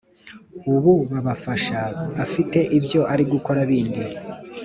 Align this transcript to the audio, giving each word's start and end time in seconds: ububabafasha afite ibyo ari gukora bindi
ububabafasha 0.71 1.79
afite 2.23 2.59
ibyo 2.77 3.01
ari 3.13 3.23
gukora 3.33 3.59
bindi 3.69 4.03